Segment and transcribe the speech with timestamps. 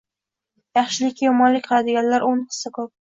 [0.77, 2.91] yaxshilikka yomonlik qiladiganlar o’n hissa ko’p.